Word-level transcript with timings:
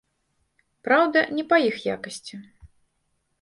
Праўда, 0.87 1.23
не 1.41 1.45
па 1.51 1.57
іх 1.69 1.77
якасці. 1.97 2.35